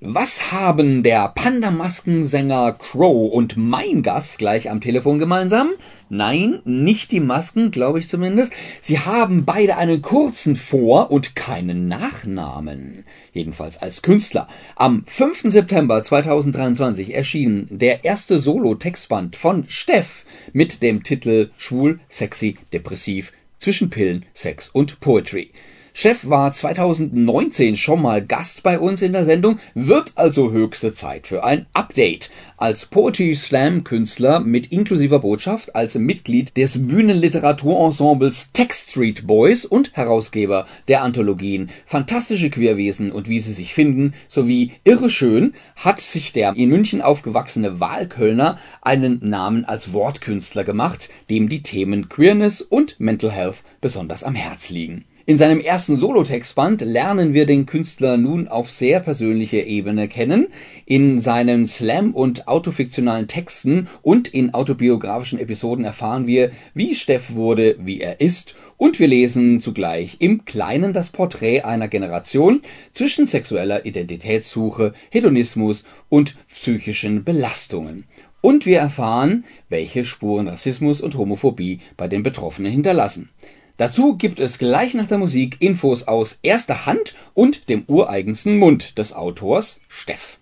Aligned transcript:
Was 0.00 0.52
haben 0.52 1.02
der 1.02 1.28
Panda-Maskensänger 1.28 2.74
Crow 2.74 3.32
und 3.32 3.56
mein 3.56 4.02
Gast 4.02 4.36
gleich 4.36 4.68
am 4.68 4.82
Telefon 4.82 5.18
gemeinsam? 5.18 5.70
Nein, 6.10 6.60
nicht 6.66 7.12
die 7.12 7.20
Masken, 7.20 7.70
glaube 7.70 7.98
ich 7.98 8.06
zumindest. 8.06 8.52
Sie 8.82 8.98
haben 8.98 9.46
beide 9.46 9.78
einen 9.78 10.02
kurzen 10.02 10.54
Vor- 10.54 11.10
und 11.10 11.34
keinen 11.34 11.88
Nachnamen. 11.88 13.06
Jedenfalls 13.32 13.78
als 13.78 14.02
Künstler. 14.02 14.48
Am 14.76 15.02
5. 15.06 15.44
September 15.50 16.02
2023 16.02 17.14
erschien 17.14 17.66
der 17.70 18.04
erste 18.04 18.38
Solo-Textband 18.38 19.34
von 19.34 19.64
Steff 19.66 20.26
mit 20.52 20.82
dem 20.82 21.04
Titel 21.04 21.48
Schwul, 21.56 22.00
Sexy, 22.10 22.56
Depressiv, 22.70 23.32
zwischen 23.58 23.88
Pillen, 23.88 24.26
Sex 24.34 24.68
und 24.68 25.00
Poetry. 25.00 25.52
Chef 25.98 26.28
war 26.28 26.52
2019 26.52 27.74
schon 27.74 28.02
mal 28.02 28.22
Gast 28.22 28.62
bei 28.62 28.78
uns 28.78 29.00
in 29.00 29.14
der 29.14 29.24
Sendung, 29.24 29.58
wird 29.72 30.12
also 30.16 30.50
höchste 30.52 30.92
Zeit 30.92 31.26
für 31.26 31.42
ein 31.42 31.64
Update. 31.72 32.28
Als 32.58 32.84
Poetry 32.84 33.34
Slam 33.34 33.82
Künstler 33.82 34.40
mit 34.40 34.72
inklusiver 34.72 35.20
Botschaft, 35.20 35.74
als 35.74 35.94
Mitglied 35.94 36.54
des 36.58 36.86
Bühnenliteraturensembles 36.86 38.52
Text 38.52 38.90
Street 38.90 39.26
Boys 39.26 39.64
und 39.64 39.96
Herausgeber 39.96 40.66
der 40.86 41.00
Anthologien 41.00 41.70
Fantastische 41.86 42.50
Queerwesen 42.50 43.10
und 43.10 43.30
wie 43.30 43.40
sie 43.40 43.54
sich 43.54 43.72
finden 43.72 44.12
sowie 44.28 44.72
Irre 44.84 45.08
schön 45.08 45.54
hat 45.76 45.98
sich 46.00 46.34
der 46.34 46.56
in 46.56 46.68
München 46.68 47.00
aufgewachsene 47.00 47.80
Wahlkölner 47.80 48.58
einen 48.82 49.26
Namen 49.26 49.64
als 49.64 49.94
Wortkünstler 49.94 50.64
gemacht, 50.64 51.08
dem 51.30 51.48
die 51.48 51.62
Themen 51.62 52.10
Queerness 52.10 52.60
und 52.60 53.00
Mental 53.00 53.32
Health 53.32 53.64
besonders 53.80 54.24
am 54.24 54.34
Herz 54.34 54.68
liegen. 54.68 55.06
In 55.28 55.38
seinem 55.38 55.58
ersten 55.58 55.96
Solotextband 55.96 56.82
lernen 56.82 57.34
wir 57.34 57.46
den 57.46 57.66
Künstler 57.66 58.16
nun 58.16 58.46
auf 58.46 58.70
sehr 58.70 59.00
persönliche 59.00 59.58
Ebene 59.58 60.06
kennen. 60.06 60.46
In 60.84 61.18
seinen 61.18 61.66
Slam- 61.66 62.14
und 62.14 62.46
autofiktionalen 62.46 63.26
Texten 63.26 63.88
und 64.02 64.28
in 64.28 64.54
autobiografischen 64.54 65.40
Episoden 65.40 65.84
erfahren 65.84 66.28
wir, 66.28 66.52
wie 66.74 66.94
Steff 66.94 67.34
wurde, 67.34 67.74
wie 67.80 68.00
er 68.00 68.20
ist 68.20 68.54
und 68.76 69.00
wir 69.00 69.08
lesen 69.08 69.58
zugleich 69.58 70.18
im 70.20 70.44
Kleinen 70.44 70.92
das 70.92 71.10
Porträt 71.10 71.62
einer 71.62 71.88
Generation 71.88 72.62
zwischen 72.92 73.26
sexueller 73.26 73.84
Identitätssuche, 73.84 74.92
Hedonismus 75.10 75.82
und 76.08 76.36
psychischen 76.46 77.24
Belastungen. 77.24 78.04
Und 78.42 78.64
wir 78.64 78.78
erfahren, 78.78 79.44
welche 79.68 80.04
Spuren 80.04 80.46
Rassismus 80.46 81.00
und 81.00 81.16
Homophobie 81.16 81.80
bei 81.96 82.06
den 82.06 82.22
Betroffenen 82.22 82.70
hinterlassen. 82.70 83.30
Dazu 83.78 84.16
gibt 84.16 84.40
es 84.40 84.58
gleich 84.58 84.94
nach 84.94 85.06
der 85.06 85.18
Musik 85.18 85.60
Infos 85.60 86.08
aus 86.08 86.40
erster 86.42 86.86
Hand 86.86 87.14
und 87.34 87.68
dem 87.68 87.84
ureigensten 87.86 88.58
Mund 88.58 88.96
des 88.96 89.14
Autors 89.14 89.82
Steff. 89.88 90.38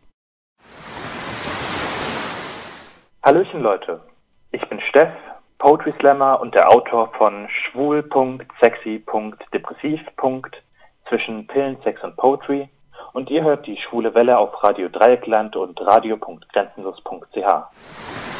Hallöchen 3.24 3.60
Leute, 3.60 4.00
ich 4.52 4.64
bin 4.68 4.80
Steff, 4.88 5.10
Poetry 5.58 5.92
Slammer 5.98 6.40
und 6.40 6.54
der 6.54 6.70
Autor 6.70 7.10
von 7.18 7.48
schwul.sexy.depressiv. 7.48 10.00
zwischen 11.08 11.48
Pillen, 11.48 11.76
Sex 11.82 12.04
und 12.04 12.16
Poetry 12.16 12.68
und 13.14 13.30
ihr 13.30 13.42
hört 13.42 13.66
die 13.66 13.78
Schwule 13.78 14.14
Welle 14.14 14.38
auf 14.38 14.62
Radio 14.62 14.88
Dreieckland 14.88 15.56
und 15.56 15.80
radio.grenzenlos.ch. 15.80 18.33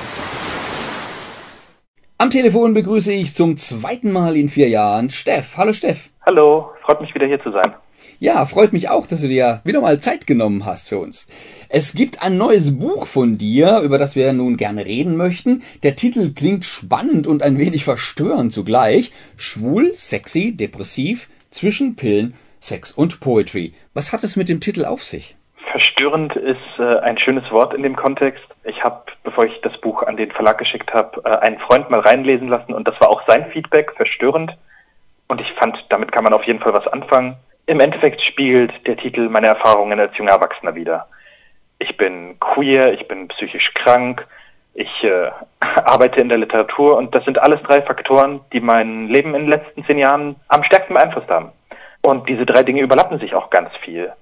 Am 2.25 2.30
Telefon 2.30 2.72
begrüße 2.72 3.12
ich 3.12 3.34
zum 3.34 3.58
zweiten 3.58 4.11
Mal 4.11 4.34
in 4.34 4.48
vier 4.48 4.70
Jahren 4.70 5.11
Steff. 5.11 5.58
Hallo 5.58 5.75
Steff. 5.75 6.08
Hallo, 6.25 6.70
freut 6.83 7.03
mich 7.03 7.14
wieder 7.14 7.27
hier 7.27 7.42
zu 7.42 7.53
sein. 7.53 7.75
Ja, 8.19 8.47
freut 8.47 8.72
mich 8.72 8.89
auch, 8.89 9.06
dass 9.06 9.20
du 9.20 9.28
dir 9.28 9.61
wieder 9.64 9.83
mal 9.83 10.00
Zeit 10.00 10.27
genommen 10.27 10.64
hast 10.64 10.89
für 10.89 10.98
uns. 10.98 11.28
Es 11.69 11.92
gibt 11.92 12.22
ein 12.22 12.39
neues 12.39 12.78
Buch 12.78 13.05
von 13.05 13.36
dir, 13.36 13.80
über 13.80 13.98
das 13.98 14.17
wir 14.17 14.33
nun 14.33 14.56
gerne 14.56 14.86
reden 14.86 15.19
möchten. 15.19 15.62
Der 15.83 15.97
Titel 15.97 16.33
klingt 16.33 16.64
spannend 16.64 17.27
und 17.27 17.42
ein 17.42 17.58
wenig 17.58 17.85
verstörend 17.85 18.55
zugleich. 18.55 19.12
Schwul, 19.36 19.92
sexy, 19.95 20.56
depressiv, 20.56 21.29
zwischen 21.51 21.95
Pillen, 21.95 22.33
Sex 22.58 22.91
und 22.91 23.20
Poetry. 23.20 23.74
Was 23.92 24.14
hat 24.14 24.24
es 24.24 24.36
mit 24.36 24.48
dem 24.48 24.61
Titel 24.61 24.86
auf 24.86 25.05
sich? 25.05 25.36
Verstörend 25.96 26.34
ist 26.34 26.58
äh, 26.80 26.98
ein 27.02 27.18
schönes 27.18 27.48
Wort 27.52 27.72
in 27.72 27.84
dem 27.84 27.94
Kontext. 27.94 28.42
Ich 28.64 28.82
habe, 28.82 29.05
bevor 29.22 29.44
ich 29.44 29.60
das 29.60 29.80
Buch 29.80 30.02
an 30.02 30.16
den 30.16 30.32
Verlag 30.32 30.58
geschickt 30.58 30.92
habe, 30.92 31.22
äh, 31.24 31.36
einen 31.46 31.60
Freund 31.60 31.88
mal 31.88 32.00
reinlesen 32.00 32.48
lassen 32.48 32.74
und 32.74 32.88
das 32.88 33.00
war 33.00 33.10
auch 33.10 33.22
sein 33.28 33.46
Feedback, 33.52 33.92
verstörend. 33.94 34.50
Und 35.28 35.40
ich 35.40 35.52
fand, 35.52 35.78
damit 35.90 36.10
kann 36.10 36.24
man 36.24 36.32
auf 36.32 36.42
jeden 36.44 36.58
Fall 36.58 36.72
was 36.72 36.88
anfangen. 36.88 37.36
Im 37.66 37.78
Endeffekt 37.78 38.22
spiegelt 38.22 38.72
der 38.88 38.96
Titel 38.96 39.28
meine 39.28 39.46
Erfahrungen 39.46 40.00
als 40.00 40.16
junger 40.16 40.32
Erwachsener 40.32 40.74
wider. 40.74 41.06
Ich 41.78 41.96
bin 41.96 42.40
queer, 42.40 42.92
ich 42.92 43.06
bin 43.06 43.28
psychisch 43.28 43.72
krank, 43.74 44.26
ich 44.74 45.05
äh, 45.05 45.30
arbeite 45.84 46.20
in 46.20 46.28
der 46.28 46.38
Literatur 46.38 46.96
und 46.96 47.14
das 47.14 47.24
sind 47.24 47.38
alles 47.38 47.62
drei 47.62 47.82
Faktoren, 47.82 48.40
die 48.52 48.61
mein 48.61 49.06
Leben 49.06 49.36
in 49.36 49.42
den 49.42 49.50
letzten 49.50 49.84
zehn 49.84 49.98
Jahren 49.98 50.34
am 50.48 50.64
stärksten 50.64 50.94
beeinflusst 50.94 51.30
haben. 51.30 51.52
Und 52.02 52.28
diese 52.28 52.46
drei 52.46 52.64
Dinge 52.64 52.82
überlappen 52.82 53.20
sich 53.20 53.32
auch 53.36 53.48
ganz 53.48 53.70
viel. 53.76 54.12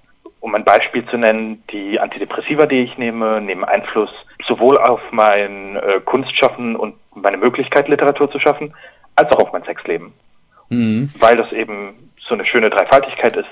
Um 0.42 0.56
ein 0.56 0.64
Beispiel 0.64 1.06
zu 1.06 1.16
nennen, 1.16 1.62
die 1.70 2.00
Antidepressiva, 2.00 2.66
die 2.66 2.82
ich 2.82 2.98
nehme, 2.98 3.40
nehmen 3.40 3.64
Einfluss 3.64 4.10
sowohl 4.46 4.76
auf 4.76 5.00
mein 5.12 5.76
äh, 5.76 6.00
Kunstschaffen 6.04 6.74
und 6.74 6.96
meine 7.14 7.36
Möglichkeit, 7.36 7.88
Literatur 7.88 8.28
zu 8.28 8.40
schaffen, 8.40 8.74
als 9.14 9.30
auch 9.30 9.38
auf 9.38 9.52
mein 9.52 9.62
Sexleben. 9.62 10.12
Mhm. 10.68 11.10
Weil 11.20 11.36
das 11.36 11.52
eben 11.52 11.94
so 12.26 12.34
eine 12.34 12.44
schöne 12.44 12.70
Dreifaltigkeit 12.70 13.36
ist, 13.36 13.46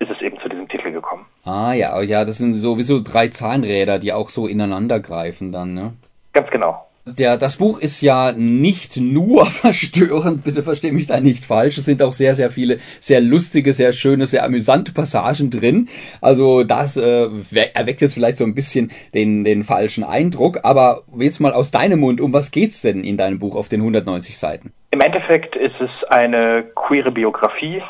ist 0.00 0.10
es 0.10 0.20
eben 0.20 0.40
zu 0.40 0.48
diesem 0.48 0.68
Titel 0.68 0.90
gekommen. 0.90 1.24
Ah 1.44 1.72
ja, 1.72 2.00
ja, 2.02 2.24
das 2.24 2.38
sind 2.38 2.54
sowieso 2.54 3.00
drei 3.00 3.28
Zahnräder, 3.28 4.00
die 4.00 4.12
auch 4.12 4.28
so 4.28 4.48
ineinander 4.48 4.98
greifen 4.98 5.52
dann, 5.52 5.74
ne? 5.74 5.92
Ganz 6.32 6.50
genau. 6.50 6.87
Der, 7.16 7.36
das 7.36 7.56
Buch 7.56 7.80
ist 7.80 8.00
ja 8.00 8.32
nicht 8.32 8.96
nur 8.96 9.46
verstörend, 9.46 10.44
bitte 10.44 10.62
versteh 10.62 10.92
mich 10.92 11.06
da 11.06 11.20
nicht 11.20 11.44
falsch. 11.44 11.78
Es 11.78 11.84
sind 11.84 12.02
auch 12.02 12.12
sehr, 12.12 12.34
sehr 12.34 12.50
viele 12.50 12.78
sehr 13.00 13.20
lustige, 13.20 13.72
sehr 13.72 13.92
schöne, 13.92 14.26
sehr 14.26 14.44
amüsante 14.44 14.92
Passagen 14.92 15.50
drin. 15.50 15.88
Also 16.20 16.64
das 16.64 16.96
äh, 16.96 17.28
erweckt 17.74 18.00
jetzt 18.00 18.14
vielleicht 18.14 18.38
so 18.38 18.44
ein 18.44 18.54
bisschen 18.54 18.90
den, 19.14 19.44
den 19.44 19.62
falschen 19.62 20.04
Eindruck. 20.04 20.60
Aber 20.64 21.02
jetzt 21.18 21.40
mal 21.40 21.52
aus 21.52 21.70
deinem 21.70 22.00
Mund, 22.00 22.20
um 22.20 22.32
was 22.32 22.50
geht's 22.50 22.82
denn 22.82 23.04
in 23.04 23.16
deinem 23.16 23.38
Buch 23.38 23.56
auf 23.56 23.68
den 23.68 23.80
190 23.80 24.36
Seiten? 24.36 24.72
Im 24.90 25.00
Endeffekt 25.00 25.56
ist 25.56 25.80
es 25.80 25.90
eine 26.10 26.64
queere 26.74 27.12
Biografie. 27.12 27.82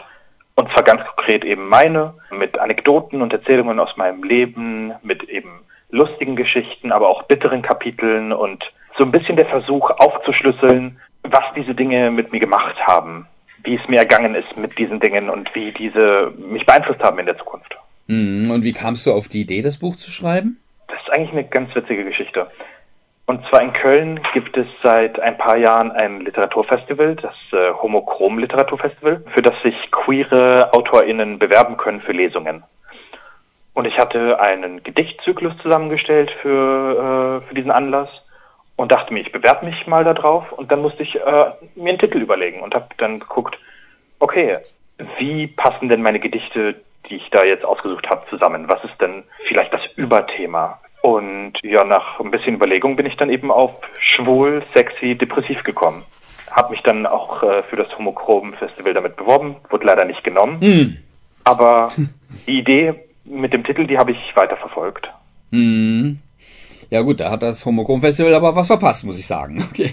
Und 0.55 0.69
zwar 0.73 0.83
ganz 0.83 1.03
konkret 1.05 1.45
eben 1.45 1.69
meine, 1.69 2.15
mit 2.37 2.59
Anekdoten 2.59 3.23
und 3.23 3.33
Erzählungen 3.33 3.79
aus 3.79 3.97
meinem 3.97 4.25
Leben, 4.25 4.93
mit 5.03 5.23
eben 5.29 5.61
lustigen 5.91 6.37
Geschichten, 6.37 6.93
aber 6.93 7.09
auch 7.09 7.25
bitteren 7.25 7.62
Kapiteln 7.62 8.33
und 8.33 8.65
so 8.98 9.04
ein 9.04 9.12
bisschen 9.12 9.36
der 9.36 9.47
Versuch 9.47 9.91
aufzuschlüsseln, 9.91 11.00
was 11.22 11.44
diese 11.56 11.75
Dinge 11.75 12.10
mit 12.10 12.32
mir 12.32 12.41
gemacht 12.41 12.76
haben, 12.86 13.26
wie 13.64 13.76
es 13.76 13.88
mir 13.88 13.98
ergangen 13.98 14.34
ist 14.34 14.56
mit 14.56 14.76
diesen 14.78 15.00
Dingen 15.00 15.31
und 15.31 15.54
wie 15.54 15.72
diese 15.72 16.32
mich 16.36 16.66
beeinflusst 16.66 17.03
haben 17.03 17.19
in 17.19 17.26
der 17.26 17.38
Zukunft. 17.38 17.76
Mhm. 18.08 18.50
Und 18.50 18.64
wie 18.64 18.72
kamst 18.72 19.06
du 19.06 19.12
auf 19.12 19.28
die 19.28 19.42
Idee, 19.42 19.62
das 19.62 19.78
Buch 19.78 19.97
zu 19.97 20.10
schreiben? 20.10 20.58
Das 20.88 20.98
ist 21.00 21.10
eigentlich 21.12 21.32
eine 21.32 21.44
ganz 21.44 21.75
witzige 21.75 22.04
Geschichte. 22.04 22.48
Und 23.26 23.47
zwar 23.48 23.60
in 23.60 23.75
Köln 23.75 24.20
gibt 24.32 24.56
es 24.56 24.66
seit 24.82 25.20
ein 25.20 25.37
paar 25.37 25.58
Jahren 25.58 25.91
ein 25.92 26.20
Literaturfestival, 26.22 27.14
das 27.16 27.34
äh, 27.53 27.75
Homochrom 27.75 28.38
Literaturfestival, 28.38 29.22
für 29.34 29.42
das 29.42 29.54
sich 29.62 29.75
queere 29.91 30.72
AutorInnen 30.72 31.38
bewerben 31.38 31.76
können 31.76 32.00
für 32.00 32.12
Lesungen. 32.12 32.64
Und 33.75 33.84
ich 33.84 33.98
hatte 33.98 34.41
einen 34.41 34.82
Gedichtzyklus 34.82 35.53
zusammengestellt 35.62 36.31
für, 36.41 37.42
äh, 37.44 37.48
für 37.48 37.54
diesen 37.54 37.70
Anlass 37.70 38.08
und 38.78 38.93
dachte 38.93 39.12
mir, 39.12 39.21
ich 39.21 39.33
bewerbe 39.33 39.66
mich 39.66 39.89
mal 39.89 40.05
da 40.05 40.15
drauf 40.15 40.53
und 40.53 40.71
dann 40.71 40.81
musste 40.81 41.03
ich 41.03 41.16
äh, 41.16 41.50
mir 41.75 41.91
einen 41.91 41.99
Titel 41.99 42.19
überlegen 42.19 42.61
und 42.61 42.77
habe 42.77 42.87
dann 42.99 43.19
geguckt, 43.19 43.59
okay, 44.21 44.59
wie 45.19 45.49
passen 45.49 45.89
denn 45.89 46.00
meine 46.00 46.21
Gedichte, 46.21 46.77
die 47.11 47.17
ich 47.17 47.28
da 47.31 47.44
jetzt 47.44 47.65
ausgesucht 47.65 48.08
habe, 48.08 48.25
zusammen? 48.31 48.69
Was 48.69 48.82
ist 48.85 49.00
denn 49.00 49.25
vielleicht 49.49 49.73
das 49.73 49.81
Überthema? 49.97 50.79
Und 51.02 51.55
ja, 51.62 51.82
nach 51.82 52.20
ein 52.20 52.31
bisschen 52.31 52.55
Überlegung 52.55 52.94
bin 52.94 53.06
ich 53.06 53.17
dann 53.17 53.31
eben 53.31 53.50
auf 53.50 53.73
schwul, 53.99 54.62
sexy, 54.75 55.17
depressiv 55.17 55.64
gekommen. 55.64 56.05
Hab 56.49 56.70
mich 56.70 56.81
dann 56.82 57.05
auch 57.05 57.43
äh, 57.43 57.64
für 57.64 57.76
das 57.76 57.88
Homochrom 57.99 58.52
Festival 58.55 58.94
damit 58.94 59.17
beworben, 59.17 59.56
wurde 59.70 59.87
leider 59.87 60.05
nicht 60.05 60.23
genommen. 60.23 60.58
Mm. 60.61 60.97
Aber 61.43 61.91
die 62.47 62.61
Idee 62.61 62.94
mit 63.25 63.52
dem 63.52 63.64
Titel, 63.64 63.88
die 63.88 63.99
habe 63.99 64.12
ich 64.12 64.37
weiterverfolgt. 64.37 65.11
Mm. 65.50 66.12
Ja 66.90 67.02
gut, 67.02 67.20
da 67.20 67.31
hat 67.31 67.43
das 67.43 67.67
Homochrom 67.67 68.00
Festival 68.00 68.32
aber 68.32 68.56
was 68.56 68.67
verpasst, 68.69 69.05
muss 69.05 69.19
ich 69.19 69.26
sagen. 69.26 69.62
Okay. 69.70 69.93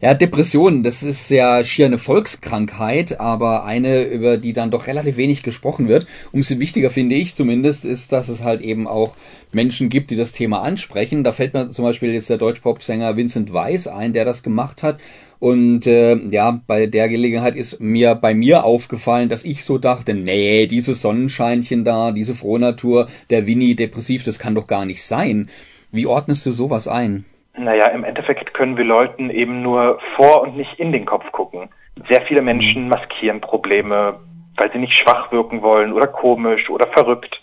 Ja, 0.00 0.12
Depressionen, 0.12 0.82
das 0.82 1.02
ist 1.02 1.30
ja 1.30 1.64
schier 1.64 1.86
eine 1.86 1.96
Volkskrankheit, 1.96 3.20
aber 3.20 3.64
eine, 3.64 4.02
über 4.02 4.36
die 4.36 4.52
dann 4.52 4.70
doch 4.70 4.86
relativ 4.86 5.16
wenig 5.16 5.42
gesprochen 5.42 5.88
wird. 5.88 6.06
Umso 6.30 6.58
wichtiger 6.58 6.90
finde 6.90 7.14
ich 7.14 7.36
zumindest, 7.36 7.86
ist, 7.86 8.12
dass 8.12 8.28
es 8.28 8.42
halt 8.42 8.60
eben 8.60 8.86
auch 8.86 9.16
Menschen 9.52 9.88
gibt, 9.88 10.10
die 10.10 10.16
das 10.16 10.32
Thema 10.32 10.60
ansprechen. 10.62 11.24
Da 11.24 11.32
fällt 11.32 11.54
mir 11.54 11.70
zum 11.70 11.84
Beispiel 11.84 12.12
jetzt 12.12 12.28
der 12.28 12.36
Deutschpop-Sänger 12.36 13.16
Vincent 13.16 13.52
Weiss 13.54 13.86
ein, 13.86 14.12
der 14.12 14.26
das 14.26 14.42
gemacht 14.42 14.82
hat 14.82 14.98
Und 15.38 15.86
äh, 15.86 16.16
ja, 16.28 16.60
bei 16.66 16.86
der 16.86 17.08
Gelegenheit 17.08 17.56
ist 17.56 17.80
mir 17.80 18.14
bei 18.14 18.34
mir 18.34 18.64
aufgefallen, 18.64 19.28
dass 19.28 19.44
ich 19.44 19.64
so 19.64 19.78
dachte, 19.78 20.14
nee, 20.14 20.66
dieses 20.66 21.00
Sonnenscheinchen 21.00 21.84
da, 21.84 22.12
diese 22.12 22.34
Frohnatur, 22.34 23.08
der 23.30 23.46
Winnie 23.46 23.74
depressiv, 23.74 24.24
das 24.24 24.38
kann 24.38 24.54
doch 24.54 24.66
gar 24.66 24.84
nicht 24.84 25.02
sein. 25.02 25.48
Wie 25.94 26.06
ordnest 26.06 26.44
du 26.44 26.50
sowas 26.50 26.88
ein? 26.88 27.24
Naja, 27.56 27.86
im 27.86 28.02
Endeffekt 28.02 28.52
können 28.52 28.76
wir 28.76 28.84
Leuten 28.84 29.30
eben 29.30 29.62
nur 29.62 30.00
vor 30.16 30.42
und 30.42 30.56
nicht 30.56 30.76
in 30.80 30.90
den 30.90 31.06
Kopf 31.06 31.30
gucken. 31.30 31.68
Sehr 32.08 32.22
viele 32.22 32.42
Menschen 32.42 32.88
maskieren 32.88 33.40
Probleme, 33.40 34.18
weil 34.56 34.72
sie 34.72 34.78
nicht 34.78 34.92
schwach 34.92 35.30
wirken 35.30 35.62
wollen 35.62 35.92
oder 35.92 36.08
komisch 36.08 36.68
oder 36.68 36.88
verrückt. 36.88 37.40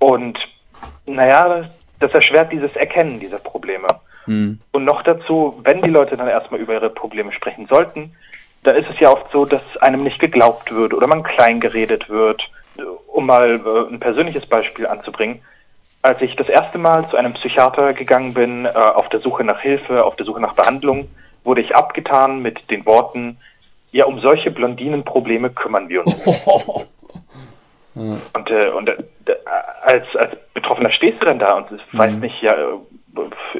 Und 0.00 0.38
naja, 1.06 1.64
das 1.98 2.12
erschwert 2.12 2.52
dieses 2.52 2.76
Erkennen 2.76 3.18
dieser 3.18 3.38
Probleme. 3.38 3.88
Hm. 4.26 4.58
Und 4.72 4.84
noch 4.84 5.02
dazu, 5.02 5.58
wenn 5.64 5.80
die 5.80 5.88
Leute 5.88 6.18
dann 6.18 6.28
erstmal 6.28 6.60
über 6.60 6.74
ihre 6.74 6.90
Probleme 6.90 7.32
sprechen 7.32 7.66
sollten, 7.68 8.14
da 8.64 8.72
ist 8.72 8.90
es 8.90 9.00
ja 9.00 9.08
oft 9.10 9.32
so, 9.32 9.46
dass 9.46 9.62
einem 9.78 10.04
nicht 10.04 10.18
geglaubt 10.18 10.74
wird 10.74 10.92
oder 10.92 11.06
man 11.06 11.22
klein 11.22 11.58
geredet 11.58 12.10
wird. 12.10 12.42
Um 13.06 13.24
mal 13.24 13.60
äh, 13.64 13.94
ein 13.94 14.00
persönliches 14.00 14.44
Beispiel 14.44 14.86
anzubringen. 14.86 15.40
Als 16.04 16.20
ich 16.20 16.36
das 16.36 16.50
erste 16.50 16.76
Mal 16.76 17.08
zu 17.08 17.16
einem 17.16 17.32
Psychiater 17.32 17.94
gegangen 17.94 18.34
bin, 18.34 18.66
äh, 18.66 18.68
auf 18.68 19.08
der 19.08 19.20
Suche 19.20 19.42
nach 19.42 19.60
Hilfe, 19.60 20.04
auf 20.04 20.16
der 20.16 20.26
Suche 20.26 20.38
nach 20.38 20.54
Behandlung, 20.54 21.08
wurde 21.44 21.62
ich 21.62 21.74
abgetan 21.74 22.40
mit 22.40 22.70
den 22.70 22.84
Worten, 22.84 23.38
ja, 23.90 24.04
um 24.04 24.20
solche 24.20 24.50
Blondinenprobleme 24.50 25.48
kümmern 25.48 25.88
wir 25.88 26.02
uns. 26.02 26.14
Und, 27.94 28.50
äh, 28.50 28.70
und 28.70 28.88
äh, 28.88 28.96
als, 29.82 30.04
als 30.16 30.32
Betroffener 30.52 30.90
stehst 30.90 31.22
du 31.22 31.26
dann 31.26 31.38
da 31.38 31.58
und 31.58 31.70
mhm. 31.70 31.78
weißt 31.92 32.16
nicht, 32.16 32.42
ja, 32.42 32.52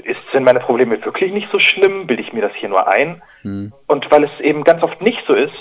ist, 0.03 0.19
sind 0.33 0.43
meine 0.43 0.59
Probleme 0.59 1.05
wirklich 1.05 1.33
nicht 1.33 1.49
so 1.53 1.61
schlimm? 1.61 2.09
Bilde 2.09 2.21
ich 2.21 2.33
mir 2.33 2.43
das 2.43 2.51
hier 2.57 2.69
nur 2.69 2.89
ein? 2.89 3.23
Mhm. 3.45 3.73
Und 3.87 4.11
weil 4.11 4.25
es 4.25 4.41
eben 4.41 4.65
ganz 4.65 4.83
oft 4.83 5.01
nicht 5.03 5.21
so 5.29 5.35
ist, 5.35 5.55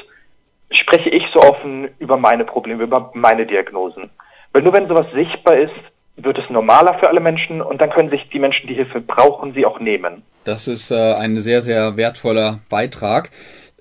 spreche 0.72 1.12
ich 1.12 1.24
so 1.36 1.40
offen 1.42 1.90
über 2.00 2.18
meine 2.18 2.46
Probleme, 2.46 2.82
über 2.82 3.12
meine 3.14 3.46
Diagnosen. 3.46 4.10
Weil 4.54 4.64
nur 4.64 4.74
wenn 4.74 4.88
sowas 4.88 5.06
sichtbar 5.14 5.58
ist, 5.58 5.93
wird 6.15 6.38
es 6.38 6.50
normaler 6.50 7.00
für 7.00 7.07
alle 7.07 7.19
Menschen 7.19 7.62
und 7.62 7.81
dann 7.81 7.89
können 7.89 8.10
sich 8.10 8.30
die 8.31 8.39
Menschen, 8.39 8.68
die 8.68 8.75
Hilfe 8.75 9.01
brauchen, 9.01 9.54
sie 9.54 9.65
auch 9.65 9.80
nehmen. 9.80 10.24
Das 10.45 10.68
ist 10.68 10.92
äh, 10.92 11.13
ein 11.13 11.38
sehr, 11.38 11.62
sehr 11.62 11.98
wertvoller 11.98 12.60
Beitrag, 12.69 13.31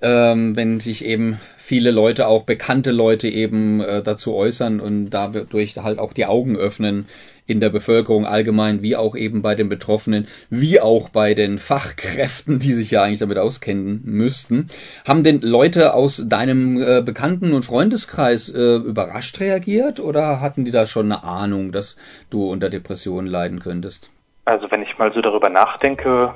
ähm, 0.02 0.56
wenn 0.56 0.80
sich 0.80 1.04
eben 1.04 1.40
viele 1.56 1.90
Leute, 1.90 2.26
auch 2.26 2.42
bekannte 2.42 2.90
Leute 2.90 3.28
eben 3.28 3.80
äh, 3.80 4.02
dazu 4.02 4.34
äußern 4.34 4.80
und 4.80 5.10
dadurch 5.10 5.76
halt 5.78 5.98
auch 5.98 6.12
die 6.12 6.26
Augen 6.26 6.56
öffnen 6.56 7.06
in 7.46 7.60
der 7.60 7.70
Bevölkerung 7.70 8.24
allgemein, 8.26 8.82
wie 8.82 8.96
auch 8.96 9.16
eben 9.16 9.42
bei 9.42 9.54
den 9.54 9.68
Betroffenen, 9.68 10.28
wie 10.48 10.80
auch 10.80 11.08
bei 11.08 11.34
den 11.34 11.58
Fachkräften, 11.58 12.58
die 12.58 12.72
sich 12.72 12.90
ja 12.90 13.02
eigentlich 13.02 13.18
damit 13.18 13.38
auskennen 13.38 14.00
müssten. 14.04 14.68
Haben 15.06 15.22
denn 15.22 15.40
Leute 15.40 15.94
aus 15.94 16.24
deinem 16.26 16.80
äh, 16.80 17.02
Bekannten- 17.02 17.52
und 17.52 17.64
Freundeskreis 17.64 18.48
äh, 18.48 18.76
überrascht 18.76 19.40
reagiert 19.40 20.00
oder 20.00 20.40
hatten 20.40 20.64
die 20.64 20.70
da 20.70 20.86
schon 20.86 21.10
eine 21.10 21.24
Ahnung, 21.24 21.72
dass 21.72 21.96
du 22.30 22.50
unter 22.50 22.70
Depressionen 22.70 23.26
leiden 23.26 23.58
könntest? 23.58 24.10
Also 24.44 24.70
wenn 24.70 24.82
ich 24.82 24.98
mal 24.98 25.12
so 25.12 25.20
darüber 25.20 25.48
nachdenke, 25.48 26.34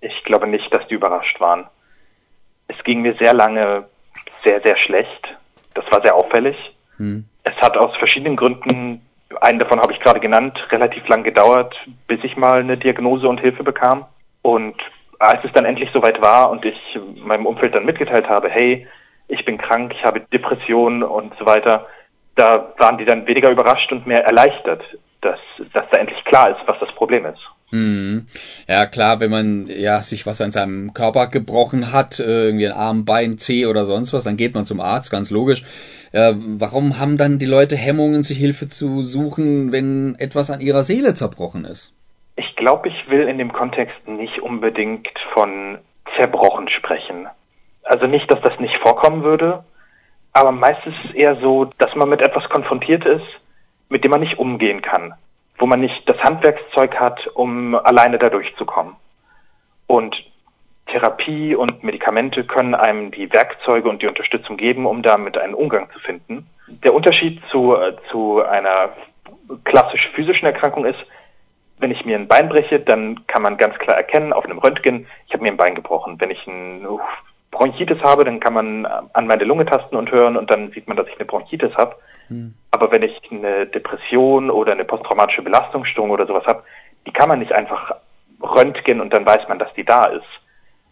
ich 0.00 0.22
glaube 0.24 0.46
nicht, 0.46 0.74
dass 0.74 0.86
die 0.88 0.94
überrascht 0.94 1.40
waren. 1.40 1.66
Es 2.68 2.82
ging 2.84 3.02
mir 3.02 3.14
sehr 3.14 3.34
lange 3.34 3.84
sehr, 4.44 4.60
sehr 4.62 4.76
schlecht. 4.76 5.36
Das 5.74 5.84
war 5.90 6.02
sehr 6.02 6.14
auffällig. 6.14 6.56
Hm. 6.98 7.24
Es 7.42 7.56
hat 7.56 7.76
aus 7.76 7.96
verschiedenen 7.96 8.36
Gründen, 8.36 9.02
einen 9.40 9.58
davon 9.58 9.80
habe 9.80 9.92
ich 9.92 10.00
gerade 10.00 10.20
genannt, 10.20 10.56
relativ 10.70 11.06
lang 11.08 11.24
gedauert, 11.24 11.74
bis 12.06 12.22
ich 12.22 12.36
mal 12.36 12.60
eine 12.60 12.76
Diagnose 12.76 13.28
und 13.28 13.40
Hilfe 13.40 13.64
bekam. 13.64 14.06
Und 14.42 14.76
als 15.18 15.44
es 15.44 15.52
dann 15.52 15.64
endlich 15.64 15.90
soweit 15.92 16.20
war 16.22 16.50
und 16.50 16.64
ich 16.64 16.98
meinem 17.16 17.46
Umfeld 17.46 17.74
dann 17.74 17.84
mitgeteilt 17.84 18.28
habe, 18.28 18.50
hey, 18.50 18.86
ich 19.28 19.44
bin 19.44 19.58
krank, 19.58 19.94
ich 19.96 20.04
habe 20.04 20.20
Depressionen 20.20 21.02
und 21.02 21.34
so 21.38 21.46
weiter, 21.46 21.86
da 22.36 22.72
waren 22.78 22.98
die 22.98 23.04
dann 23.04 23.26
weniger 23.26 23.50
überrascht 23.50 23.90
und 23.92 24.06
mehr 24.06 24.24
erleichtert, 24.24 24.82
dass, 25.20 25.38
dass 25.72 25.88
da 25.90 25.98
endlich 25.98 26.22
klar 26.24 26.50
ist, 26.50 26.60
was 26.66 26.78
das 26.80 26.92
Problem 26.94 27.24
ist. 27.26 27.40
Mhm. 27.74 28.28
Ja, 28.68 28.86
klar, 28.86 29.18
wenn 29.18 29.32
man 29.32 29.66
ja 29.66 30.00
sich 30.00 30.26
was 30.26 30.40
an 30.40 30.52
seinem 30.52 30.94
Körper 30.94 31.26
gebrochen 31.26 31.92
hat, 31.92 32.20
äh, 32.20 32.46
irgendwie 32.46 32.66
ein 32.68 32.72
Arm, 32.72 33.04
Bein, 33.04 33.36
Zeh 33.36 33.66
oder 33.66 33.84
sonst 33.84 34.12
was, 34.12 34.22
dann 34.22 34.36
geht 34.36 34.54
man 34.54 34.64
zum 34.64 34.80
Arzt, 34.80 35.10
ganz 35.10 35.32
logisch. 35.32 35.64
Äh, 36.12 36.34
warum 36.36 37.00
haben 37.00 37.16
dann 37.16 37.40
die 37.40 37.46
Leute 37.46 37.74
Hemmungen, 37.74 38.22
sich 38.22 38.38
Hilfe 38.38 38.68
zu 38.68 39.02
suchen, 39.02 39.72
wenn 39.72 40.14
etwas 40.20 40.52
an 40.52 40.60
ihrer 40.60 40.84
Seele 40.84 41.14
zerbrochen 41.14 41.64
ist? 41.64 41.92
Ich 42.36 42.54
glaube, 42.54 42.88
ich 42.88 43.10
will 43.10 43.26
in 43.26 43.38
dem 43.38 43.52
Kontext 43.52 44.06
nicht 44.06 44.40
unbedingt 44.40 45.08
von 45.32 45.78
zerbrochen 46.16 46.68
sprechen. 46.68 47.26
Also 47.82 48.06
nicht, 48.06 48.30
dass 48.30 48.40
das 48.42 48.60
nicht 48.60 48.76
vorkommen 48.82 49.24
würde, 49.24 49.64
aber 50.32 50.52
meistens 50.52 50.94
ist 50.94 51.10
es 51.10 51.14
eher 51.16 51.40
so, 51.40 51.64
dass 51.78 51.92
man 51.96 52.08
mit 52.08 52.20
etwas 52.20 52.48
konfrontiert 52.50 53.04
ist, 53.04 53.26
mit 53.88 54.04
dem 54.04 54.12
man 54.12 54.20
nicht 54.20 54.38
umgehen 54.38 54.80
kann 54.80 55.14
wo 55.58 55.66
man 55.66 55.80
nicht 55.80 56.08
das 56.08 56.18
Handwerkszeug 56.18 56.98
hat, 56.98 57.26
um 57.34 57.74
alleine 57.74 58.18
da 58.18 58.28
durchzukommen. 58.28 58.96
Und 59.86 60.16
Therapie 60.86 61.54
und 61.54 61.82
Medikamente 61.82 62.44
können 62.44 62.74
einem 62.74 63.10
die 63.10 63.32
Werkzeuge 63.32 63.88
und 63.88 64.02
die 64.02 64.06
Unterstützung 64.06 64.56
geben, 64.56 64.86
um 64.86 65.02
damit 65.02 65.38
einen 65.38 65.54
Umgang 65.54 65.90
zu 65.92 65.98
finden. 65.98 66.46
Der 66.68 66.94
Unterschied 66.94 67.40
zu, 67.50 67.74
äh, 67.74 67.96
zu 68.10 68.42
einer 68.42 68.90
klassisch 69.64 70.10
physischen 70.14 70.46
Erkrankung 70.46 70.84
ist, 70.84 70.98
wenn 71.78 71.90
ich 71.90 72.04
mir 72.04 72.16
ein 72.16 72.28
Bein 72.28 72.48
breche, 72.48 72.80
dann 72.80 73.26
kann 73.26 73.42
man 73.42 73.56
ganz 73.56 73.76
klar 73.78 73.96
erkennen 73.96 74.32
auf 74.32 74.44
einem 74.44 74.58
Röntgen, 74.58 75.06
ich 75.26 75.32
habe 75.32 75.42
mir 75.42 75.50
ein 75.50 75.56
Bein 75.56 75.74
gebrochen. 75.74 76.20
Wenn 76.20 76.30
ich 76.30 76.46
ein 76.46 76.86
Bronchitis 77.54 78.02
habe, 78.02 78.24
dann 78.24 78.40
kann 78.40 78.52
man 78.52 78.84
an 78.86 79.26
meine 79.26 79.44
Lunge 79.44 79.64
tasten 79.64 79.96
und 79.96 80.10
hören 80.10 80.36
und 80.36 80.50
dann 80.50 80.72
sieht 80.72 80.88
man, 80.88 80.96
dass 80.96 81.06
ich 81.06 81.14
eine 81.14 81.24
Bronchitis 81.24 81.74
habe. 81.76 81.94
Hm. 82.28 82.54
Aber 82.72 82.90
wenn 82.90 83.02
ich 83.02 83.20
eine 83.30 83.66
Depression 83.66 84.50
oder 84.50 84.72
eine 84.72 84.84
posttraumatische 84.84 85.42
Belastungsstörung 85.42 86.10
oder 86.10 86.26
sowas 86.26 86.44
habe, 86.46 86.64
die 87.06 87.12
kann 87.12 87.28
man 87.28 87.38
nicht 87.38 87.52
einfach 87.52 87.94
röntgen 88.42 89.00
und 89.00 89.12
dann 89.14 89.24
weiß 89.24 89.48
man, 89.48 89.58
dass 89.58 89.72
die 89.74 89.84
da 89.84 90.06
ist. 90.06 90.26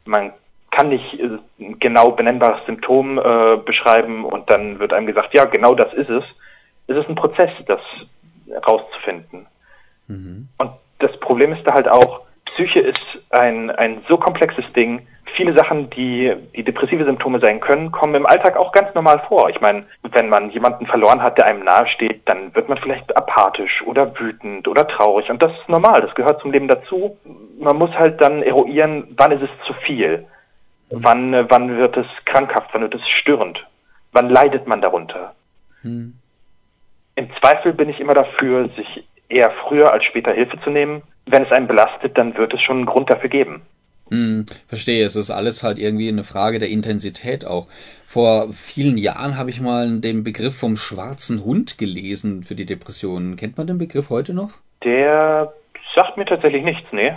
Man 0.04 0.32
kann 0.70 0.88
nicht 0.88 1.20
ein 1.20 1.40
äh, 1.58 1.74
genau 1.80 2.12
benennbares 2.12 2.64
Symptom 2.64 3.18
äh, 3.18 3.56
beschreiben 3.56 4.24
und 4.24 4.48
dann 4.48 4.78
wird 4.78 4.92
einem 4.92 5.06
gesagt, 5.06 5.34
ja, 5.34 5.44
genau 5.44 5.74
das 5.74 5.92
ist 5.94 6.10
es. 6.10 6.24
Es 6.86 6.96
ist 6.96 7.08
ein 7.08 7.14
Prozess, 7.14 7.50
das 7.66 7.80
rauszufinden. 8.66 9.46
Mhm. 10.06 10.48
Und 10.58 10.70
das 10.98 11.18
Problem 11.20 11.52
ist 11.52 11.66
da 11.66 11.74
halt 11.74 11.88
auch, 11.88 12.22
Psyche 12.54 12.80
ist 12.80 12.98
ein, 13.30 13.70
ein 13.70 14.02
so 14.08 14.16
komplexes 14.16 14.64
Ding, 14.74 15.06
viele 15.34 15.56
Sachen, 15.56 15.90
die, 15.90 16.34
die 16.54 16.62
depressive 16.62 17.04
Symptome 17.04 17.40
sein 17.40 17.60
können, 17.60 17.90
kommen 17.90 18.14
im 18.14 18.26
Alltag 18.26 18.56
auch 18.56 18.72
ganz 18.72 18.94
normal 18.94 19.22
vor. 19.28 19.48
Ich 19.50 19.60
meine, 19.60 19.84
wenn 20.02 20.28
man 20.28 20.50
jemanden 20.50 20.86
verloren 20.86 21.22
hat, 21.22 21.38
der 21.38 21.46
einem 21.46 21.64
nahesteht, 21.64 22.22
dann 22.26 22.54
wird 22.54 22.68
man 22.68 22.78
vielleicht 22.78 23.16
apathisch 23.16 23.82
oder 23.86 24.18
wütend 24.18 24.68
oder 24.68 24.86
traurig. 24.86 25.30
Und 25.30 25.42
das 25.42 25.52
ist 25.52 25.68
normal, 25.68 26.02
das 26.02 26.14
gehört 26.14 26.40
zum 26.40 26.52
Leben 26.52 26.68
dazu. 26.68 27.16
Man 27.58 27.76
muss 27.76 27.90
halt 27.92 28.20
dann 28.20 28.42
eruieren, 28.42 29.14
wann 29.16 29.32
ist 29.32 29.42
es 29.42 29.66
zu 29.66 29.72
viel? 29.84 30.26
Wann, 30.90 31.48
wann 31.48 31.78
wird 31.78 31.96
es 31.96 32.06
krankhaft? 32.26 32.68
Wann 32.72 32.82
wird 32.82 32.94
es 32.94 33.08
störend? 33.08 33.66
Wann 34.12 34.28
leidet 34.28 34.66
man 34.66 34.82
darunter? 34.82 35.34
Hm. 35.80 36.14
Im 37.14 37.28
Zweifel 37.40 37.72
bin 37.72 37.88
ich 37.88 38.00
immer 38.00 38.14
dafür, 38.14 38.68
sich 38.76 39.04
eher 39.28 39.50
früher 39.66 39.92
als 39.92 40.04
später 40.04 40.32
Hilfe 40.32 40.60
zu 40.60 40.70
nehmen. 40.70 41.02
Wenn 41.26 41.44
es 41.44 41.52
einen 41.52 41.66
belastet, 41.66 42.18
dann 42.18 42.36
wird 42.36 42.52
es 42.54 42.62
schon 42.62 42.78
einen 42.78 42.86
Grund 42.86 43.10
dafür 43.10 43.30
geben. 43.30 43.62
Hm, 44.10 44.44
verstehe, 44.66 45.06
es 45.06 45.16
ist 45.16 45.30
alles 45.30 45.62
halt 45.62 45.78
irgendwie 45.78 46.08
eine 46.08 46.24
Frage 46.24 46.58
der 46.58 46.68
Intensität 46.68 47.46
auch. 47.46 47.66
Vor 48.06 48.52
vielen 48.52 48.98
Jahren 48.98 49.38
habe 49.38 49.48
ich 49.48 49.60
mal 49.60 50.00
den 50.00 50.22
Begriff 50.22 50.54
vom 50.54 50.76
schwarzen 50.76 51.44
Hund 51.44 51.78
gelesen 51.78 52.42
für 52.42 52.54
die 52.54 52.66
Depressionen. 52.66 53.36
Kennt 53.36 53.56
man 53.56 53.66
den 53.66 53.78
Begriff 53.78 54.10
heute 54.10 54.34
noch? 54.34 54.50
Der 54.84 55.54
sagt 55.96 56.18
mir 56.18 56.26
tatsächlich 56.26 56.62
nichts, 56.62 56.86
nee. 56.92 57.12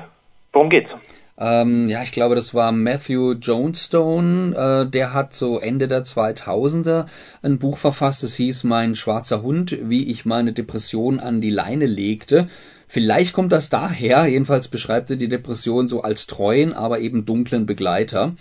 Worum 0.54 0.70
geht's? 0.70 0.90
Ähm, 1.38 1.88
ja, 1.88 2.02
ich 2.02 2.14
glaube, 2.14 2.36
das 2.36 2.56
war 2.56 2.72
Matthew 2.72 3.34
Jonestone. 3.34 4.56
Äh, 4.56 4.90
der 4.90 5.14
hat 5.14 5.34
so 5.34 5.60
Ende 5.60 5.90
der 5.90 6.04
2000er 6.04 7.08
ein 7.44 7.60
Buch 7.60 7.78
verfasst, 7.78 8.24
das 8.24 8.36
hieß 8.36 8.64
Mein 8.64 8.96
schwarzer 8.96 9.42
Hund, 9.42 9.78
wie 9.82 10.10
ich 10.10 10.26
meine 10.26 10.54
Depression 10.54 11.20
an 11.20 11.42
die 11.42 11.50
Leine 11.50 11.88
legte. 11.88 12.48
Vielleicht 12.88 13.34
kommt 13.34 13.52
das 13.52 13.70
daher, 13.70 14.28
jedenfalls 14.28 14.68
beschreibt 14.68 15.10
er 15.10 15.16
die 15.16 15.28
Depression 15.28 15.88
so 15.88 16.02
als 16.02 16.28
treuen, 16.28 16.74
aber 16.74 17.00
eben 17.00 17.26
dunklen 17.26 17.66
Begleiter, 17.66 18.34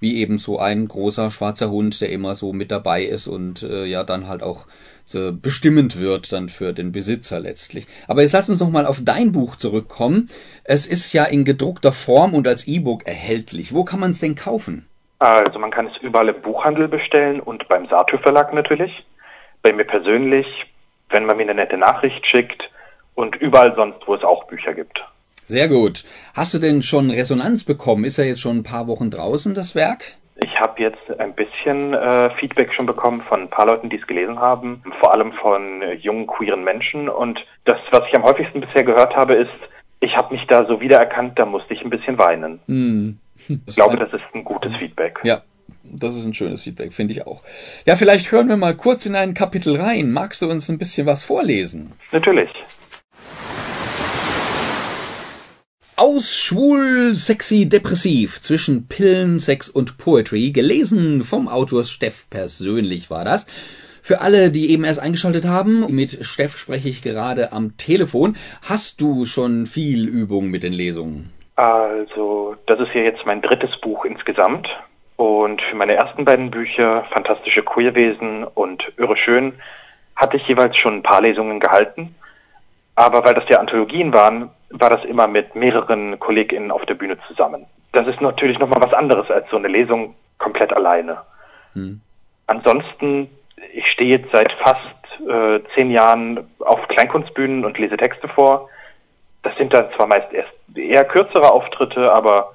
wie 0.00 0.16
eben 0.16 0.38
so 0.38 0.58
ein 0.58 0.88
großer 0.88 1.30
schwarzer 1.30 1.70
Hund, 1.70 2.00
der 2.00 2.10
immer 2.10 2.34
so 2.34 2.52
mit 2.52 2.70
dabei 2.70 3.02
ist 3.02 3.26
und 3.26 3.62
äh, 3.62 3.84
ja 3.84 4.02
dann 4.02 4.26
halt 4.26 4.42
auch 4.42 4.66
so 5.04 5.32
bestimmend 5.32 5.98
wird 5.98 6.32
dann 6.32 6.48
für 6.48 6.72
den 6.72 6.92
Besitzer 6.92 7.40
letztlich. 7.40 7.86
Aber 8.08 8.22
jetzt 8.22 8.32
lass 8.32 8.48
uns 8.48 8.60
noch 8.60 8.70
mal 8.70 8.86
auf 8.86 9.00
dein 9.04 9.32
Buch 9.32 9.56
zurückkommen. 9.56 10.28
Es 10.64 10.86
ist 10.86 11.12
ja 11.12 11.24
in 11.24 11.44
gedruckter 11.44 11.92
Form 11.92 12.34
und 12.34 12.46
als 12.48 12.66
E-Book 12.66 13.06
erhältlich. 13.06 13.74
Wo 13.74 13.84
kann 13.84 14.00
man 14.00 14.12
es 14.12 14.20
denn 14.20 14.34
kaufen? 14.34 14.86
Also 15.18 15.58
man 15.58 15.70
kann 15.70 15.88
es 15.88 15.96
überall 16.00 16.30
im 16.30 16.40
Buchhandel 16.40 16.88
bestellen 16.88 17.40
und 17.40 17.68
beim 17.68 17.86
Saatö 17.88 18.18
Verlag 18.18 18.54
natürlich. 18.54 19.04
Bei 19.62 19.72
mir 19.72 19.84
persönlich, 19.84 20.46
wenn 21.10 21.26
man 21.26 21.36
mir 21.36 21.42
eine 21.42 21.54
nette 21.54 21.76
Nachricht 21.76 22.26
schickt, 22.26 22.70
und 23.20 23.36
überall 23.36 23.74
sonst, 23.76 24.00
wo 24.06 24.14
es 24.14 24.24
auch 24.24 24.44
Bücher 24.44 24.74
gibt. 24.74 25.00
Sehr 25.46 25.68
gut. 25.68 26.04
Hast 26.34 26.54
du 26.54 26.58
denn 26.58 26.80
schon 26.82 27.10
Resonanz 27.10 27.64
bekommen? 27.64 28.04
Ist 28.04 28.18
er 28.18 28.24
jetzt 28.24 28.40
schon 28.40 28.58
ein 28.58 28.62
paar 28.62 28.86
Wochen 28.86 29.10
draußen, 29.10 29.54
das 29.54 29.74
Werk? 29.74 30.16
Ich 30.36 30.58
habe 30.58 30.80
jetzt 30.80 31.10
ein 31.18 31.34
bisschen 31.34 31.92
äh, 31.92 32.30
Feedback 32.36 32.72
schon 32.72 32.86
bekommen 32.86 33.20
von 33.28 33.42
ein 33.42 33.50
paar 33.50 33.66
Leuten, 33.66 33.90
die 33.90 33.96
es 33.96 34.06
gelesen 34.06 34.38
haben, 34.38 34.82
vor 35.00 35.12
allem 35.12 35.32
von 35.32 35.82
äh, 35.82 35.94
jungen 35.94 36.26
queeren 36.26 36.64
Menschen. 36.64 37.08
Und 37.08 37.38
das, 37.64 37.78
was 37.90 38.02
ich 38.08 38.16
am 38.16 38.22
häufigsten 38.22 38.60
bisher 38.60 38.84
gehört 38.84 39.14
habe, 39.16 39.34
ist, 39.34 39.50
ich 40.00 40.16
habe 40.16 40.34
mich 40.34 40.46
da 40.46 40.64
so 40.66 40.80
wiedererkannt, 40.80 41.38
da 41.38 41.44
musste 41.44 41.74
ich 41.74 41.82
ein 41.82 41.90
bisschen 41.90 42.16
weinen. 42.16 42.60
Mm. 42.66 43.18
Ich 43.66 43.74
glaube, 43.74 43.96
das 43.96 44.12
ist 44.12 44.22
ein 44.32 44.44
gutes 44.44 44.74
Feedback. 44.76 45.18
Ja, 45.24 45.42
das 45.82 46.14
ist 46.14 46.24
ein 46.24 46.34
schönes 46.34 46.62
Feedback, 46.62 46.92
finde 46.92 47.14
ich 47.14 47.26
auch. 47.26 47.42
Ja, 47.84 47.96
vielleicht 47.96 48.30
hören 48.32 48.48
wir 48.48 48.56
mal 48.56 48.74
kurz 48.74 49.06
in 49.06 49.16
ein 49.16 49.34
Kapitel 49.34 49.76
rein. 49.76 50.10
Magst 50.10 50.40
du 50.42 50.48
uns 50.48 50.68
ein 50.68 50.78
bisschen 50.78 51.06
was 51.06 51.22
vorlesen? 51.22 51.92
Natürlich. 52.12 52.50
Aus 56.02 56.34
Schwul, 56.34 57.14
Sexy, 57.14 57.68
Depressiv 57.68 58.40
zwischen 58.40 58.88
Pillen, 58.88 59.38
Sex 59.38 59.68
und 59.68 59.98
Poetry, 59.98 60.50
gelesen 60.50 61.20
vom 61.20 61.46
Autor 61.46 61.84
Steff 61.84 62.24
persönlich 62.30 63.10
war 63.10 63.26
das. 63.26 63.44
Für 64.02 64.22
alle, 64.22 64.50
die 64.50 64.70
eben 64.70 64.84
erst 64.84 64.98
eingeschaltet 64.98 65.44
haben, 65.46 65.94
mit 65.94 66.24
Steff 66.24 66.56
spreche 66.56 66.88
ich 66.88 67.02
gerade 67.02 67.52
am 67.52 67.76
Telefon. 67.76 68.36
Hast 68.66 69.02
du 69.02 69.26
schon 69.26 69.66
viel 69.66 70.08
Übung 70.08 70.48
mit 70.48 70.62
den 70.62 70.72
Lesungen? 70.72 71.30
Also, 71.56 72.56
das 72.66 72.80
ist 72.80 72.94
ja 72.94 73.02
jetzt 73.02 73.26
mein 73.26 73.42
drittes 73.42 73.78
Buch 73.82 74.06
insgesamt. 74.06 74.68
Und 75.16 75.60
für 75.60 75.76
meine 75.76 75.96
ersten 75.96 76.24
beiden 76.24 76.50
Bücher, 76.50 77.04
Fantastische 77.12 77.62
Queerwesen 77.62 78.44
und 78.44 78.90
Irre 78.96 79.18
Schön, 79.18 79.52
hatte 80.16 80.38
ich 80.38 80.48
jeweils 80.48 80.78
schon 80.78 80.94
ein 80.94 81.02
paar 81.02 81.20
Lesungen 81.20 81.60
gehalten. 81.60 82.14
Aber 83.00 83.24
weil 83.24 83.32
das 83.32 83.48
ja 83.48 83.58
Anthologien 83.58 84.12
waren, 84.12 84.50
war 84.68 84.90
das 84.90 85.02
immer 85.06 85.26
mit 85.26 85.54
mehreren 85.54 86.20
KollegInnen 86.20 86.70
auf 86.70 86.84
der 86.84 86.94
Bühne 86.94 87.16
zusammen. 87.26 87.64
Das 87.92 88.06
ist 88.06 88.20
natürlich 88.20 88.58
nochmal 88.58 88.82
was 88.82 88.92
anderes 88.92 89.30
als 89.30 89.48
so 89.48 89.56
eine 89.56 89.68
Lesung 89.68 90.14
komplett 90.36 90.70
alleine. 90.74 91.22
Hm. 91.72 92.02
Ansonsten, 92.46 93.30
ich 93.72 93.86
stehe 93.86 94.18
jetzt 94.18 94.30
seit 94.32 94.52
fast 94.52 95.26
äh, 95.26 95.60
zehn 95.74 95.90
Jahren 95.90 96.46
auf 96.58 96.86
Kleinkunstbühnen 96.88 97.64
und 97.64 97.78
lese 97.78 97.96
Texte 97.96 98.28
vor. 98.28 98.68
Das 99.42 99.56
sind 99.56 99.72
dann 99.72 99.86
zwar 99.96 100.06
meist 100.06 100.30
erst 100.34 100.52
eher 100.74 101.06
kürzere 101.06 101.50
Auftritte, 101.50 102.12
aber 102.12 102.52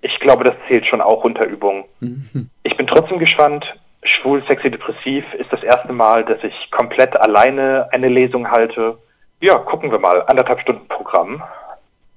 ich 0.00 0.18
glaube, 0.18 0.42
das 0.42 0.56
zählt 0.66 0.86
schon 0.86 1.00
auch 1.00 1.22
unter 1.22 1.44
Übung. 1.44 1.84
Mhm. 2.00 2.50
Ich 2.64 2.76
bin 2.76 2.88
trotzdem 2.88 3.18
gespannt. 3.18 3.64
Schwul, 4.02 4.42
sexy, 4.48 4.70
depressiv 4.70 5.24
ist 5.34 5.52
das 5.52 5.62
erste 5.62 5.92
Mal, 5.92 6.24
dass 6.24 6.42
ich 6.42 6.70
komplett 6.70 7.16
alleine 7.16 7.88
eine 7.92 8.08
Lesung 8.08 8.50
halte. 8.50 8.98
Ja, 9.40 9.58
gucken 9.58 9.90
wir 9.90 9.98
mal. 9.98 10.22
Anderthalb 10.26 10.60
Stunden 10.60 10.86
Programm. 10.88 11.42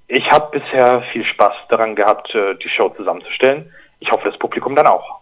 Ich 0.07 0.29
habe 0.31 0.59
bisher 0.59 1.03
viel 1.13 1.23
Spaß 1.23 1.53
daran 1.69 1.95
gehabt, 1.95 2.33
äh, 2.35 2.55
die 2.55 2.69
Show 2.69 2.89
zusammenzustellen. 2.89 3.71
Ich 3.99 4.11
hoffe, 4.11 4.29
das 4.29 4.37
Publikum 4.39 4.75
dann 4.75 4.87
auch. 4.87 5.21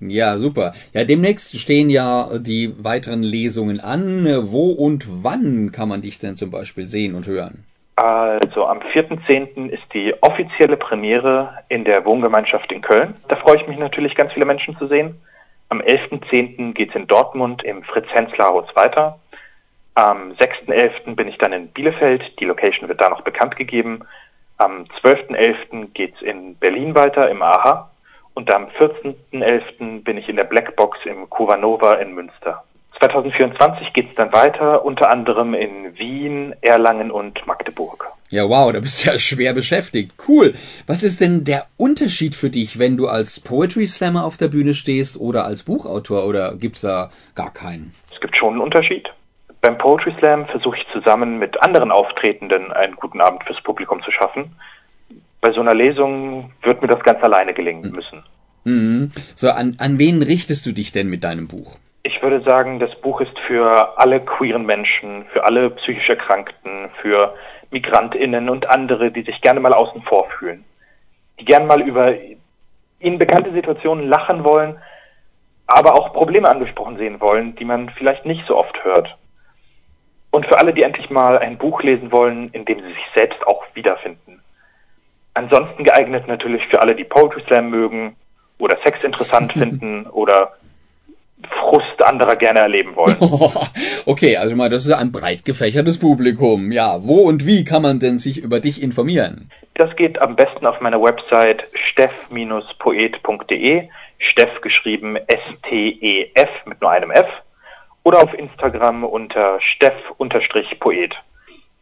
Ja, 0.00 0.36
super. 0.36 0.72
Ja, 0.92 1.04
demnächst 1.04 1.56
stehen 1.58 1.88
ja 1.88 2.28
die 2.38 2.74
weiteren 2.82 3.22
Lesungen 3.22 3.80
an. 3.80 4.26
Wo 4.50 4.72
und 4.72 5.06
wann 5.22 5.70
kann 5.72 5.88
man 5.88 6.02
dich 6.02 6.18
denn 6.18 6.36
zum 6.36 6.50
Beispiel 6.50 6.86
sehen 6.86 7.14
und 7.14 7.26
hören? 7.26 7.64
Also 7.96 8.66
am 8.66 8.80
4.10. 8.80 9.68
ist 9.68 9.84
die 9.92 10.14
offizielle 10.20 10.76
Premiere 10.76 11.58
in 11.68 11.84
der 11.84 12.04
Wohngemeinschaft 12.04 12.72
in 12.72 12.82
Köln. 12.82 13.14
Da 13.28 13.36
freue 13.36 13.56
ich 13.56 13.68
mich 13.68 13.78
natürlich, 13.78 14.16
ganz 14.16 14.32
viele 14.32 14.46
Menschen 14.46 14.76
zu 14.78 14.88
sehen. 14.88 15.20
Am 15.68 15.80
11.10. 15.80 16.72
geht 16.74 16.90
es 16.90 16.96
in 16.96 17.06
Dortmund 17.06 17.62
im 17.62 17.82
Fritz-Hensler-Haus 17.84 18.66
weiter. 18.74 19.20
Am 19.94 20.32
6.11. 20.32 21.14
bin 21.14 21.28
ich 21.28 21.38
dann 21.38 21.52
in 21.52 21.68
Bielefeld. 21.68 22.22
Die 22.40 22.44
Location 22.44 22.88
wird 22.88 23.00
da 23.00 23.08
noch 23.08 23.22
bekannt 23.22 23.56
gegeben. 23.56 24.00
Am 24.58 24.86
12.11. 25.02 25.92
geht 25.94 26.14
es 26.16 26.22
in 26.22 26.56
Berlin 26.56 26.94
weiter 26.94 27.30
im 27.30 27.42
AHA. 27.42 27.90
Und 28.34 28.52
am 28.52 28.66
14.11. 28.66 30.02
bin 30.02 30.18
ich 30.18 30.28
in 30.28 30.36
der 30.36 30.44
Blackbox 30.44 30.98
im 31.04 31.30
Kuvanova 31.30 31.94
in 31.94 32.14
Münster. 32.14 32.64
2024 32.98 33.92
geht 33.92 34.10
es 34.10 34.14
dann 34.16 34.32
weiter, 34.32 34.84
unter 34.84 35.10
anderem 35.10 35.54
in 35.54 35.96
Wien, 35.98 36.54
Erlangen 36.60 37.10
und 37.10 37.46
Magdeburg. 37.46 38.06
Ja, 38.30 38.48
wow, 38.48 38.72
da 38.72 38.80
bist 38.80 39.04
du 39.04 39.10
ja 39.10 39.18
schwer 39.18 39.52
beschäftigt. 39.54 40.14
Cool. 40.26 40.54
Was 40.86 41.02
ist 41.02 41.20
denn 41.20 41.44
der 41.44 41.66
Unterschied 41.76 42.34
für 42.34 42.50
dich, 42.50 42.78
wenn 42.78 42.96
du 42.96 43.06
als 43.06 43.40
Poetry 43.40 43.86
Slammer 43.86 44.24
auf 44.24 44.36
der 44.36 44.48
Bühne 44.48 44.74
stehst 44.74 45.20
oder 45.20 45.44
als 45.44 45.62
Buchautor 45.62 46.26
oder 46.26 46.56
gibt's 46.56 46.80
da 46.80 47.10
gar 47.34 47.52
keinen? 47.52 47.94
Es 48.12 48.20
gibt 48.20 48.36
schon 48.36 48.54
einen 48.54 48.62
Unterschied. 48.62 49.08
Beim 49.64 49.78
Poetry 49.78 50.12
Slam 50.18 50.44
versuche 50.48 50.76
ich 50.76 50.86
zusammen 50.92 51.38
mit 51.38 51.62
anderen 51.62 51.90
Auftretenden 51.90 52.70
einen 52.70 52.96
guten 52.96 53.22
Abend 53.22 53.44
fürs 53.44 53.62
Publikum 53.62 54.02
zu 54.02 54.10
schaffen. 54.10 54.54
Bei 55.40 55.52
so 55.52 55.60
einer 55.62 55.72
Lesung 55.72 56.52
wird 56.60 56.82
mir 56.82 56.88
das 56.88 57.02
ganz 57.02 57.22
alleine 57.22 57.54
gelingen 57.54 57.90
müssen. 57.90 58.22
Mhm. 58.64 59.10
So, 59.34 59.48
an, 59.48 59.74
an 59.78 59.98
wen 59.98 60.22
richtest 60.22 60.66
du 60.66 60.72
dich 60.72 60.92
denn 60.92 61.08
mit 61.08 61.24
deinem 61.24 61.48
Buch? 61.48 61.78
Ich 62.02 62.20
würde 62.20 62.42
sagen, 62.42 62.78
das 62.78 62.94
Buch 63.00 63.22
ist 63.22 63.38
für 63.46 63.98
alle 63.98 64.20
queeren 64.20 64.66
Menschen, 64.66 65.24
für 65.32 65.44
alle 65.44 65.70
psychisch 65.70 66.10
Erkrankten, 66.10 66.90
für 67.00 67.34
MigrantInnen 67.70 68.50
und 68.50 68.68
andere, 68.68 69.12
die 69.12 69.22
sich 69.22 69.40
gerne 69.40 69.60
mal 69.60 69.72
außen 69.72 70.02
vor 70.02 70.28
fühlen. 70.38 70.62
Die 71.40 71.46
gerne 71.46 71.64
mal 71.64 71.80
über 71.80 72.12
ihnen 73.00 73.16
bekannte 73.16 73.50
Situationen 73.54 74.10
lachen 74.10 74.44
wollen, 74.44 74.76
aber 75.66 75.94
auch 75.94 76.12
Probleme 76.12 76.50
angesprochen 76.50 76.98
sehen 76.98 77.18
wollen, 77.22 77.56
die 77.56 77.64
man 77.64 77.88
vielleicht 77.96 78.26
nicht 78.26 78.44
so 78.46 78.58
oft 78.58 78.84
hört. 78.84 79.16
Und 80.34 80.46
für 80.46 80.58
alle, 80.58 80.74
die 80.74 80.82
endlich 80.82 81.10
mal 81.10 81.38
ein 81.38 81.58
Buch 81.58 81.80
lesen 81.84 82.10
wollen, 82.10 82.50
in 82.50 82.64
dem 82.64 82.80
sie 82.80 82.88
sich 82.88 83.06
selbst 83.14 83.46
auch 83.46 83.62
wiederfinden. 83.74 84.42
Ansonsten 85.32 85.84
geeignet 85.84 86.26
natürlich 86.26 86.66
für 86.66 86.82
alle, 86.82 86.96
die 86.96 87.04
Poetry 87.04 87.40
Slam 87.46 87.70
mögen 87.70 88.16
oder 88.58 88.76
Sex 88.82 88.98
interessant 89.04 89.52
finden 89.58 90.08
oder 90.08 90.54
Frust 91.60 92.02
anderer 92.02 92.34
gerne 92.34 92.58
erleben 92.58 92.96
wollen. 92.96 93.16
okay, 94.06 94.36
also 94.36 94.56
mal, 94.56 94.68
das 94.68 94.86
ist 94.86 94.92
ein 94.92 95.12
breit 95.12 95.44
gefächertes 95.44 96.00
Publikum. 96.00 96.72
Ja, 96.72 97.04
wo 97.04 97.28
und 97.28 97.46
wie 97.46 97.64
kann 97.64 97.82
man 97.82 98.00
denn 98.00 98.18
sich 98.18 98.42
über 98.42 98.58
dich 98.58 98.82
informieren? 98.82 99.52
Das 99.74 99.94
geht 99.94 100.20
am 100.20 100.34
besten 100.34 100.66
auf 100.66 100.80
meiner 100.80 101.00
Website 101.00 101.62
steff-poet.de, 101.74 103.88
Steff 104.18 104.60
geschrieben 104.62 105.14
S-T-E-F 105.14 106.50
mit 106.66 106.80
nur 106.80 106.90
einem 106.90 107.12
F, 107.12 107.28
oder 108.04 108.22
auf 108.22 108.32
Instagram 108.32 109.02
unter 109.04 109.60
steff-poet. 109.60 111.14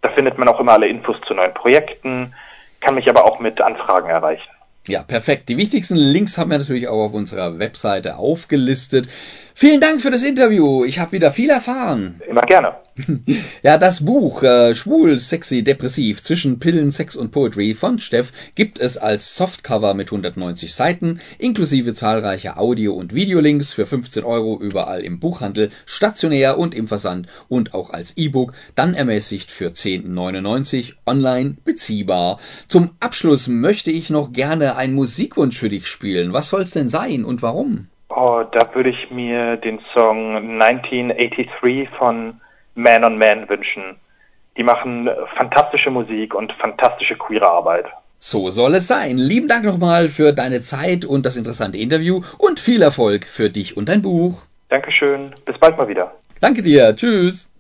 Da 0.01 0.09
findet 0.11 0.39
man 0.39 0.49
auch 0.49 0.59
immer 0.59 0.73
alle 0.73 0.89
Infos 0.89 1.17
zu 1.27 1.35
neuen 1.35 1.55
Projekten, 1.55 2.35
kann 2.81 2.95
mich 2.95 3.09
aber 3.09 3.25
auch 3.25 3.39
mit 3.39 3.61
Anfragen 3.61 4.09
erreichen. 4.09 4.49
Ja, 4.89 5.05
perfekt. 5.05 5.49
Die 5.49 5.57
wichtigsten 5.57 5.95
Links 5.95 6.37
haben 6.37 6.51
wir 6.51 6.59
natürlich 6.59 6.89
auch 6.89 7.05
auf 7.05 7.15
unserer 7.15 7.61
Webseite 7.61 8.17
aufgelistet. 8.17 9.09
Vielen 9.55 9.81
Dank 9.81 10.01
für 10.01 10.11
das 10.11 10.25
Interview. 10.25 10.85
Ich 10.85 10.99
habe 10.99 11.13
wieder 11.13 11.31
viel 11.31 11.51
erfahren. 11.51 12.21
Immer 12.27 12.41
gerne. 12.43 12.75
Ja, 13.63 13.79
das 13.79 14.05
Buch 14.05 14.43
äh, 14.43 14.75
Schwul, 14.75 15.19
Sexy, 15.19 15.63
Depressiv 15.63 16.23
zwischen 16.23 16.59
Pillen, 16.59 16.91
Sex 16.91 17.17
und 17.17 17.31
Poetry 17.31 17.75
von 17.75 17.99
Steff 17.99 18.33
gibt 18.55 18.79
es 18.79 18.99
als 18.99 19.37
Softcover 19.37 19.95
mit 19.95 20.09
190 20.09 20.75
Seiten, 20.75 21.21
inklusive 21.39 21.95
zahlreicher 21.95 22.59
Audio- 22.59 22.95
und 22.95 23.15
Videolinks 23.15 23.73
für 23.73 23.87
15 23.87 24.25
Euro 24.25 24.59
überall 24.61 25.01
im 25.01 25.21
Buchhandel, 25.21 25.71
stationär 25.87 26.59
und 26.59 26.75
im 26.75 26.89
Versand 26.89 27.29
und 27.49 27.75
auch 27.75 27.91
als 27.91 28.17
E-Book, 28.17 28.53
dann 28.75 28.95
ermäßigt 28.95 29.51
für 29.51 29.69
10,99 29.69 30.95
online 31.07 31.57
beziehbar. 31.65 32.39
Zum 32.69 32.91
Abschluss 33.01 33.49
möchte 33.49 33.91
ich 33.91 34.11
noch 34.11 34.33
gerne 34.33 34.77
einen 34.77 34.95
Musikwunsch 34.95 35.59
für 35.59 35.69
dich 35.69 35.87
spielen. 35.87 36.33
Was 36.33 36.49
soll's 36.49 36.73
denn 36.73 36.89
sein 36.89 37.25
und 37.25 37.43
warum? 37.43 37.89
Oh, 38.09 38.43
da 38.53 38.75
würde 38.75 38.91
ich 38.91 39.11
mir 39.11 39.57
den 39.57 39.81
Song 39.95 40.37
1983 40.61 41.89
von 41.97 42.41
Man 42.75 43.05
on 43.05 43.19
Man 43.19 43.49
wünschen. 43.49 43.97
Die 44.57 44.63
machen 44.63 45.09
fantastische 45.37 45.91
Musik 45.91 46.35
und 46.35 46.53
fantastische 46.55 47.17
queere 47.17 47.49
Arbeit. 47.49 47.87
So 48.19 48.51
soll 48.51 48.77
es 48.77 48.87
sein. 48.87 49.19
Lieben 49.19 49.49
Dank 49.49 49.65
nochmal 49.65 50.09
für 50.09 50.33
deine 50.33 50.61
Zeit 50.61 51.05
und 51.05 51.27
das 51.27 51.37
interessante 51.37 51.79
Interview 51.79 52.23
und 52.39 52.61
viel 52.61 52.83
Erfolg 52.83 53.27
für 53.27 53.51
dich 53.51 53.77
und 53.77 53.89
dein 53.89 54.03
Buch. 54.03 54.45
Dankeschön. 54.69 55.35
Bis 55.45 55.59
bald 55.59 55.77
mal 55.77 55.89
wieder. 55.89 56.13
Danke 56.41 56.63
dir. 56.63 56.95
Tschüss. 56.95 57.52